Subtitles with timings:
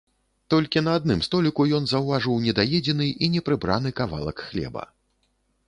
[0.53, 4.83] Толькі на адным століку ён заўважыў недаедзены і непрыбраны кавалак хлеба.